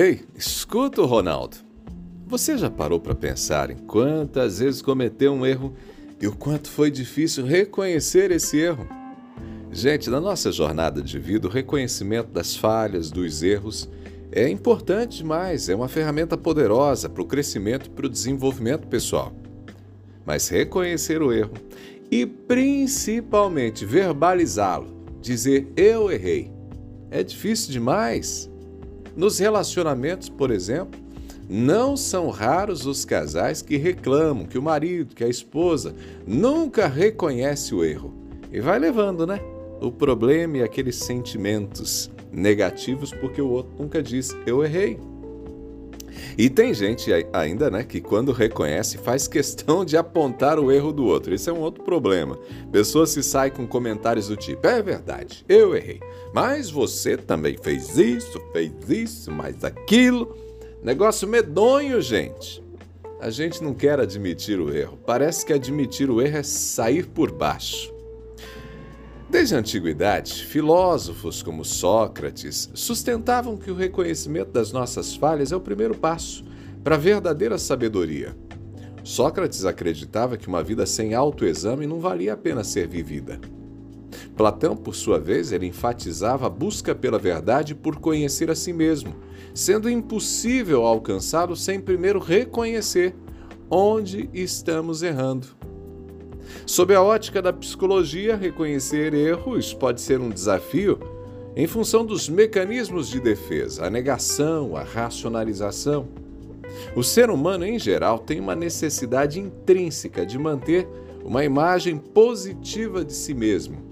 Ei, 0.00 0.20
escuta 0.36 1.02
o 1.02 1.06
Ronaldo. 1.06 1.56
Você 2.28 2.56
já 2.56 2.70
parou 2.70 3.00
para 3.00 3.16
pensar 3.16 3.68
em 3.68 3.78
quantas 3.78 4.60
vezes 4.60 4.80
cometeu 4.80 5.32
um 5.32 5.44
erro 5.44 5.74
e 6.20 6.28
o 6.28 6.36
quanto 6.36 6.70
foi 6.70 6.88
difícil 6.88 7.44
reconhecer 7.44 8.30
esse 8.30 8.58
erro? 8.58 8.86
Gente, 9.72 10.08
na 10.08 10.20
nossa 10.20 10.52
jornada 10.52 11.02
de 11.02 11.18
vida, 11.18 11.48
o 11.48 11.50
reconhecimento 11.50 12.30
das 12.30 12.54
falhas, 12.54 13.10
dos 13.10 13.42
erros, 13.42 13.90
é 14.30 14.48
importante 14.48 15.16
demais, 15.16 15.68
é 15.68 15.74
uma 15.74 15.88
ferramenta 15.88 16.36
poderosa 16.38 17.08
para 17.08 17.22
o 17.22 17.26
crescimento 17.26 17.86
e 17.86 17.90
para 17.90 18.06
o 18.06 18.08
desenvolvimento 18.08 18.86
pessoal. 18.86 19.32
Mas 20.24 20.46
reconhecer 20.46 21.20
o 21.20 21.32
erro 21.32 21.54
e 22.08 22.24
principalmente 22.24 23.84
verbalizá-lo, 23.84 24.94
dizer 25.20 25.72
eu 25.76 26.08
errei, 26.08 26.52
é 27.10 27.24
difícil 27.24 27.72
demais. 27.72 28.47
Nos 29.18 29.36
relacionamentos, 29.40 30.28
por 30.28 30.48
exemplo, 30.52 31.00
não 31.50 31.96
são 31.96 32.30
raros 32.30 32.86
os 32.86 33.04
casais 33.04 33.60
que 33.60 33.76
reclamam 33.76 34.46
que 34.46 34.56
o 34.56 34.62
marido, 34.62 35.12
que 35.12 35.24
a 35.24 35.28
esposa 35.28 35.92
nunca 36.24 36.86
reconhece 36.86 37.74
o 37.74 37.84
erro 37.84 38.14
e 38.52 38.60
vai 38.60 38.78
levando, 38.78 39.26
né? 39.26 39.40
O 39.80 39.90
problema 39.90 40.58
e 40.58 40.62
aqueles 40.62 40.94
sentimentos 40.94 42.08
negativos 42.30 43.10
porque 43.10 43.42
o 43.42 43.48
outro 43.50 43.72
nunca 43.76 44.00
diz 44.00 44.36
eu 44.46 44.64
errei. 44.64 45.00
E 46.36 46.48
tem 46.48 46.72
gente 46.74 47.10
ainda, 47.32 47.70
né, 47.70 47.84
que 47.84 48.00
quando 48.00 48.32
reconhece 48.32 48.98
faz 48.98 49.26
questão 49.28 49.84
de 49.84 49.96
apontar 49.96 50.58
o 50.58 50.70
erro 50.72 50.92
do 50.92 51.04
outro. 51.04 51.34
Isso 51.34 51.50
é 51.50 51.52
um 51.52 51.60
outro 51.60 51.84
problema. 51.84 52.38
Pessoa 52.70 53.06
se 53.06 53.22
sai 53.22 53.50
com 53.50 53.66
comentários 53.66 54.28
do 54.28 54.36
tipo: 54.36 54.66
"É 54.66 54.82
verdade, 54.82 55.44
eu 55.48 55.74
errei, 55.74 56.00
mas 56.32 56.70
você 56.70 57.16
também 57.16 57.56
fez 57.56 57.96
isso, 57.98 58.40
fez 58.52 58.72
isso, 58.88 59.30
mais 59.30 59.64
aquilo". 59.64 60.36
Negócio 60.82 61.26
medonho, 61.26 62.00
gente. 62.00 62.62
A 63.20 63.30
gente 63.30 63.62
não 63.64 63.74
quer 63.74 63.98
admitir 63.98 64.60
o 64.60 64.72
erro. 64.72 64.96
Parece 65.04 65.44
que 65.44 65.52
admitir 65.52 66.08
o 66.08 66.22
erro 66.22 66.36
é 66.36 66.42
sair 66.44 67.04
por 67.06 67.32
baixo. 67.32 67.92
Desde 69.30 69.54
a 69.54 69.58
antiguidade, 69.58 70.42
filósofos 70.46 71.42
como 71.42 71.62
Sócrates 71.62 72.70
sustentavam 72.72 73.58
que 73.58 73.70
o 73.70 73.74
reconhecimento 73.74 74.52
das 74.52 74.72
nossas 74.72 75.14
falhas 75.14 75.52
é 75.52 75.56
o 75.56 75.60
primeiro 75.60 75.94
passo 75.94 76.42
para 76.82 76.94
a 76.94 76.98
verdadeira 76.98 77.58
sabedoria. 77.58 78.34
Sócrates 79.04 79.66
acreditava 79.66 80.38
que 80.38 80.48
uma 80.48 80.62
vida 80.62 80.86
sem 80.86 81.12
autoexame 81.12 81.86
não 81.86 82.00
valia 82.00 82.32
a 82.32 82.36
pena 82.38 82.64
ser 82.64 82.88
vivida. 82.88 83.38
Platão, 84.34 84.74
por 84.74 84.94
sua 84.94 85.18
vez, 85.18 85.52
ele 85.52 85.66
enfatizava 85.66 86.46
a 86.46 86.50
busca 86.50 86.94
pela 86.94 87.18
verdade 87.18 87.74
por 87.74 87.96
conhecer 87.96 88.50
a 88.50 88.54
si 88.54 88.72
mesmo, 88.72 89.14
sendo 89.54 89.90
impossível 89.90 90.86
alcançá-lo 90.86 91.54
sem 91.54 91.78
primeiro 91.78 92.18
reconhecer 92.18 93.14
onde 93.70 94.30
estamos 94.32 95.02
errando. 95.02 95.57
Sob 96.66 96.94
a 96.94 97.02
ótica 97.02 97.40
da 97.40 97.52
psicologia, 97.52 98.36
reconhecer 98.36 99.14
erros 99.14 99.72
pode 99.72 100.00
ser 100.00 100.20
um 100.20 100.30
desafio 100.30 100.98
em 101.56 101.66
função 101.66 102.04
dos 102.06 102.28
mecanismos 102.28 103.08
de 103.08 103.20
defesa, 103.20 103.86
a 103.86 103.90
negação, 103.90 104.76
a 104.76 104.82
racionalização. 104.82 106.08
O 106.94 107.02
ser 107.02 107.30
humano, 107.30 107.64
em 107.64 107.78
geral, 107.78 108.18
tem 108.18 108.38
uma 108.38 108.54
necessidade 108.54 109.40
intrínseca 109.40 110.24
de 110.24 110.38
manter 110.38 110.86
uma 111.24 111.44
imagem 111.44 111.98
positiva 111.98 113.04
de 113.04 113.12
si 113.12 113.34
mesmo. 113.34 113.82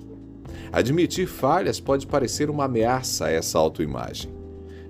Admitir 0.72 1.26
falhas 1.26 1.80
pode 1.80 2.06
parecer 2.06 2.50
uma 2.50 2.64
ameaça 2.64 3.26
a 3.26 3.30
essa 3.30 3.58
autoimagem. 3.58 4.30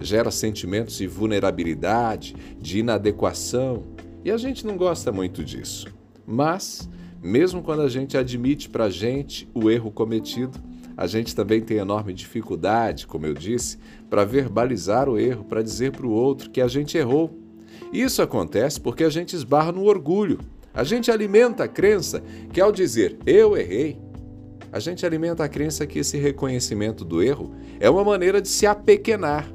Gera 0.01 0.31
sentimentos 0.31 0.99
de 0.99 1.07
vulnerabilidade, 1.07 2.37
de 2.61 2.81
inadequação, 2.81 3.85
e 4.25 4.31
a 4.31 4.37
gente 4.37 4.67
não 4.67 4.77
gosta 4.77 5.11
muito 5.11 5.45
disso. 5.45 5.87
Mas, 6.27 6.89
mesmo 7.27 7.63
quando 7.63 7.83
a 7.83 7.89
gente 7.89 8.17
admite 8.17 8.69
para 8.69 8.85
a 8.85 8.91
gente 8.91 9.49
o 9.53 9.71
erro 9.71 9.91
cometido, 9.91 10.59
a 10.97 11.07
gente 11.07 11.35
também 11.35 11.61
tem 11.61 11.77
enorme 11.77 12.15
dificuldade, 12.15 13.07
como 13.07 13.27
eu 13.27 13.35
disse, 13.35 13.79
para 14.09 14.25
verbalizar 14.25 15.09
o 15.09 15.19
erro, 15.19 15.45
para 15.45 15.63
dizer 15.63 15.93
para 15.93 16.07
o 16.07 16.11
outro 16.11 16.49
que 16.51 16.61
a 16.61 16.69
gente 16.69 16.97
errou. 16.97 17.39
Isso 17.93 18.23
acontece 18.23 18.81
porque 18.81 19.05
a 19.05 19.11
gente 19.11 19.37
esbarra 19.37 19.73
no 19.73 19.85
orgulho. 19.85 20.39
A 20.73 20.85
gente 20.85 21.11
alimenta 21.11 21.65
a 21.65 21.69
crença 21.69 22.23
que, 22.53 22.61
ao 22.61 22.73
dizer 22.73 23.19
eu 23.27 23.57
errei, 23.57 23.99
a 24.73 24.79
gente 24.79 25.05
alimenta 25.05 25.45
a 25.45 25.49
crença 25.49 25.87
que 25.87 25.99
esse 25.99 26.17
reconhecimento 26.17 27.05
do 27.05 27.23
erro 27.23 27.55
é 27.79 27.91
uma 27.91 28.05
maneira 28.05 28.41
de 28.41 28.49
se 28.49 28.67
apequenar. 28.67 29.47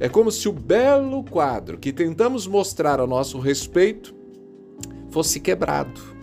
É 0.00 0.08
como 0.08 0.32
se 0.32 0.48
o 0.48 0.52
belo 0.52 1.22
quadro 1.24 1.78
que 1.78 1.92
tentamos 1.92 2.46
mostrar 2.46 3.00
a 3.00 3.06
nosso 3.06 3.38
respeito 3.38 4.14
fosse 5.10 5.38
quebrado. 5.38 6.21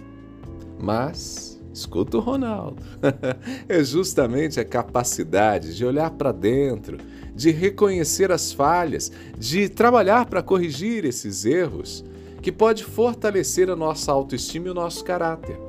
Mas, 0.82 1.60
escuta 1.74 2.18
o 2.18 2.22
Ronaldo, 2.22 2.82
é 3.68 3.84
justamente 3.84 4.60
a 4.60 4.66
capacidade 4.66 5.76
de 5.76 5.86
olhar 5.86 6.12
para 6.12 6.32
dentro, 6.32 6.98
de 7.36 7.52
reconhecer 7.52 8.32
as 8.32 8.52
falhas, 8.52 9.12
de 9.38 9.68
trabalhar 9.68 10.26
para 10.26 10.42
corrigir 10.42 11.06
esses 11.06 11.46
erros, 11.46 12.04
que 12.42 12.52
pode 12.52 12.84
fortalecer 12.84 13.70
a 13.70 13.76
nossa 13.76 14.12
autoestima 14.12 14.68
e 14.68 14.72
o 14.72 14.74
nosso 14.74 15.04
caráter. 15.04 15.60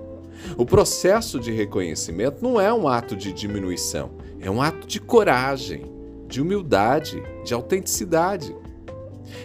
O 0.57 0.65
processo 0.65 1.39
de 1.39 1.51
reconhecimento 1.51 2.43
não 2.43 2.61
é 2.61 2.73
um 2.73 2.89
ato 2.89 3.17
de 3.17 3.33
diminuição, 3.33 4.13
é 4.41 4.51
um 4.51 4.63
ato 4.63 4.87
de 4.87 5.01
coragem, 5.01 5.85
de 6.29 6.41
humildade, 6.41 7.23
de 7.45 7.53
autenticidade. 7.53 8.55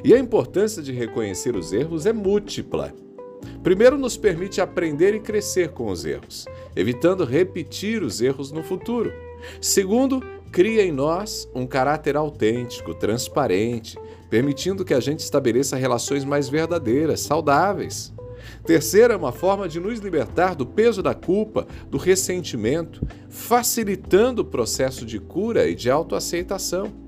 E 0.03 0.13
a 0.13 0.19
importância 0.19 0.81
de 0.81 0.91
reconhecer 0.91 1.55
os 1.55 1.73
erros 1.73 2.05
é 2.05 2.13
múltipla. 2.13 2.93
Primeiro, 3.65 3.97
nos 3.97 4.15
permite 4.15 4.61
aprender 4.61 5.15
e 5.15 5.19
crescer 5.19 5.69
com 5.69 5.87
os 5.87 6.05
erros, 6.05 6.45
evitando 6.75 7.25
repetir 7.25 8.03
os 8.03 8.21
erros 8.21 8.51
no 8.51 8.61
futuro. 8.61 9.11
Segundo, 9.59 10.21
cria 10.51 10.83
em 10.83 10.91
nós 10.91 11.49
um 11.51 11.65
caráter 11.65 12.15
autêntico, 12.15 12.93
transparente, 12.93 13.97
permitindo 14.29 14.85
que 14.85 14.93
a 14.93 14.99
gente 14.99 15.21
estabeleça 15.21 15.75
relações 15.77 16.23
mais 16.23 16.47
verdadeiras, 16.47 17.21
saudáveis. 17.21 18.13
Terceira 18.63 19.15
é 19.15 19.17
uma 19.17 19.31
forma 19.31 19.67
de 19.67 19.79
nos 19.79 19.97
libertar 19.97 20.53
do 20.53 20.67
peso 20.67 21.01
da 21.01 21.15
culpa, 21.15 21.65
do 21.89 21.97
ressentimento, 21.97 23.01
facilitando 23.29 24.43
o 24.43 24.45
processo 24.45 25.03
de 25.07 25.19
cura 25.19 25.67
e 25.67 25.73
de 25.73 25.89
autoaceitação. 25.89 27.04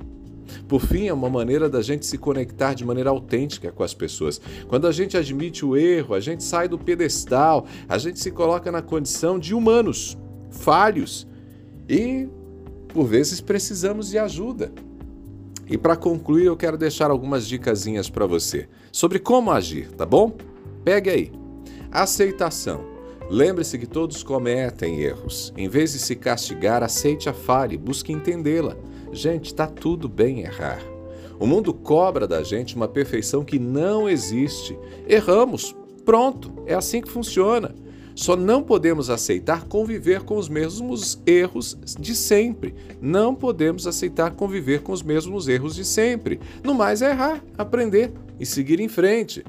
Por 0.67 0.81
fim, 0.81 1.07
é 1.07 1.13
uma 1.13 1.29
maneira 1.29 1.69
da 1.69 1.81
gente 1.81 2.05
se 2.05 2.17
conectar 2.17 2.73
de 2.73 2.85
maneira 2.85 3.09
autêntica 3.09 3.71
com 3.71 3.83
as 3.83 3.93
pessoas. 3.93 4.39
Quando 4.67 4.87
a 4.87 4.91
gente 4.91 5.17
admite 5.17 5.65
o 5.65 5.75
erro, 5.75 6.13
a 6.13 6.19
gente 6.19 6.43
sai 6.43 6.67
do 6.67 6.77
pedestal, 6.77 7.65
a 7.87 7.97
gente 7.97 8.19
se 8.19 8.31
coloca 8.31 8.71
na 8.71 8.81
condição 8.81 9.37
de 9.39 9.53
humanos, 9.53 10.17
falhos 10.49 11.27
e, 11.89 12.27
por 12.89 13.05
vezes, 13.05 13.41
precisamos 13.41 14.09
de 14.09 14.17
ajuda. 14.17 14.71
E 15.69 15.77
para 15.77 15.95
concluir, 15.95 16.45
eu 16.45 16.55
quero 16.55 16.77
deixar 16.77 17.11
algumas 17.11 17.45
dicasinhas 17.45 18.09
para 18.09 18.25
você 18.25 18.67
sobre 18.91 19.19
como 19.19 19.51
agir, 19.51 19.91
tá 19.91 20.05
bom? 20.05 20.35
Pegue 20.83 21.09
aí. 21.09 21.31
Aceitação. 21.91 22.85
Lembre-se 23.29 23.77
que 23.77 23.85
todos 23.85 24.23
cometem 24.23 25.01
erros. 25.01 25.53
Em 25.57 25.67
vez 25.67 25.91
de 25.91 25.99
se 25.99 26.15
castigar, 26.15 26.81
aceite 26.81 27.27
a 27.27 27.33
falha 27.33 27.73
e 27.73 27.77
busque 27.77 28.13
entendê-la. 28.13 28.77
Gente, 29.11 29.47
está 29.47 29.67
tudo 29.67 30.07
bem 30.07 30.41
errar. 30.41 30.81
O 31.39 31.45
mundo 31.45 31.73
cobra 31.73 32.27
da 32.27 32.43
gente 32.43 32.75
uma 32.75 32.87
perfeição 32.87 33.43
que 33.43 33.59
não 33.59 34.09
existe. 34.09 34.77
Erramos. 35.07 35.75
Pronto, 36.03 36.51
é 36.65 36.73
assim 36.73 37.01
que 37.01 37.09
funciona. 37.09 37.75
Só 38.15 38.35
não 38.35 38.63
podemos 38.63 39.11
aceitar 39.11 39.65
conviver 39.65 40.23
com 40.23 40.37
os 40.37 40.49
mesmos 40.49 41.21
erros 41.23 41.77
de 41.99 42.15
sempre. 42.15 42.73
Não 42.99 43.35
podemos 43.35 43.85
aceitar 43.85 44.31
conviver 44.31 44.81
com 44.81 44.91
os 44.91 45.03
mesmos 45.03 45.47
erros 45.47 45.75
de 45.75 45.85
sempre. 45.85 46.39
No 46.63 46.73
mais 46.73 47.03
é 47.03 47.11
errar, 47.11 47.43
aprender 47.55 48.11
e 48.39 48.45
seguir 48.45 48.79
em 48.79 48.87
frente. 48.87 49.45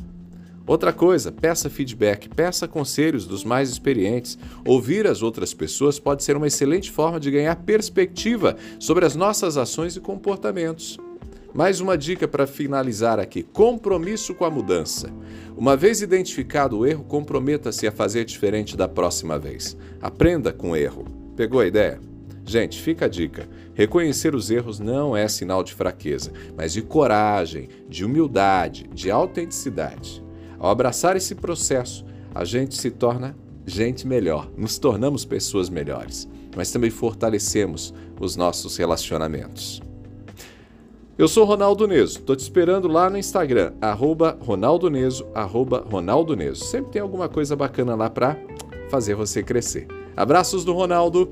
Outra 0.68 0.92
coisa, 0.92 1.32
peça 1.32 1.70
feedback, 1.70 2.28
peça 2.28 2.68
conselhos 2.68 3.26
dos 3.26 3.42
mais 3.42 3.70
experientes. 3.70 4.38
Ouvir 4.66 5.06
as 5.06 5.22
outras 5.22 5.54
pessoas 5.54 5.98
pode 5.98 6.22
ser 6.22 6.36
uma 6.36 6.46
excelente 6.46 6.90
forma 6.90 7.18
de 7.18 7.30
ganhar 7.30 7.56
perspectiva 7.56 8.54
sobre 8.78 9.06
as 9.06 9.16
nossas 9.16 9.56
ações 9.56 9.96
e 9.96 10.00
comportamentos. 10.00 10.98
Mais 11.54 11.80
uma 11.80 11.96
dica 11.96 12.28
para 12.28 12.46
finalizar 12.46 13.18
aqui: 13.18 13.42
compromisso 13.42 14.34
com 14.34 14.44
a 14.44 14.50
mudança. 14.50 15.10
Uma 15.56 15.74
vez 15.74 16.02
identificado 16.02 16.76
o 16.76 16.86
erro, 16.86 17.02
comprometa-se 17.02 17.86
a 17.86 17.90
fazer 17.90 18.26
diferente 18.26 18.76
da 18.76 18.86
próxima 18.86 19.38
vez. 19.38 19.74
Aprenda 20.02 20.52
com 20.52 20.72
o 20.72 20.76
erro. 20.76 21.06
Pegou 21.34 21.60
a 21.60 21.66
ideia? 21.66 21.98
Gente, 22.44 22.78
fica 22.82 23.06
a 23.06 23.08
dica: 23.08 23.48
reconhecer 23.72 24.34
os 24.34 24.50
erros 24.50 24.78
não 24.78 25.16
é 25.16 25.26
sinal 25.28 25.64
de 25.64 25.72
fraqueza, 25.72 26.30
mas 26.54 26.74
de 26.74 26.82
coragem, 26.82 27.70
de 27.88 28.04
humildade, 28.04 28.86
de 28.92 29.10
autenticidade. 29.10 30.27
Ao 30.58 30.70
abraçar 30.70 31.16
esse 31.16 31.34
processo, 31.34 32.04
a 32.34 32.44
gente 32.44 32.76
se 32.76 32.90
torna 32.90 33.36
gente 33.66 34.06
melhor, 34.06 34.50
nos 34.56 34.78
tornamos 34.78 35.24
pessoas 35.24 35.68
melhores, 35.68 36.28
mas 36.56 36.70
também 36.70 36.90
fortalecemos 36.90 37.94
os 38.18 38.34
nossos 38.34 38.76
relacionamentos. 38.76 39.80
Eu 41.16 41.26
sou 41.26 41.44
Ronaldo 41.44 41.86
Neso, 41.86 42.20
tô 42.22 42.34
te 42.34 42.40
esperando 42.40 42.86
lá 42.86 43.10
no 43.10 43.18
Instagram, 43.18 43.72
arroba 43.80 44.38
Ronaldo 44.40 44.88
Neso, 44.88 45.26
arroba 45.34 45.84
Ronaldo 45.88 46.36
Neso. 46.36 46.64
Sempre 46.64 46.92
tem 46.92 47.02
alguma 47.02 47.28
coisa 47.28 47.56
bacana 47.56 47.94
lá 47.94 48.08
para 48.08 48.36
fazer 48.88 49.14
você 49.14 49.42
crescer. 49.42 49.86
Abraços 50.16 50.64
do 50.64 50.72
Ronaldo. 50.72 51.28